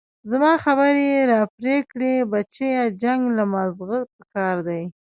[0.31, 4.81] زما خبرې يې راپرې كړې بچيه جنګ له مازغه پكار دي.